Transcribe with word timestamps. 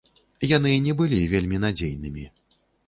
Яны 0.51 0.71
не 0.87 0.93
былі 1.03 1.21
вельмі 1.37 1.63
надзейнымі. 1.69 2.29